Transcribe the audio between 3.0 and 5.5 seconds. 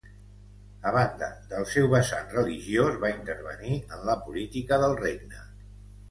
va intervenir en la política del regne.